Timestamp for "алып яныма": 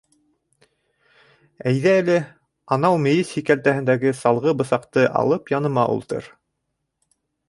5.21-5.85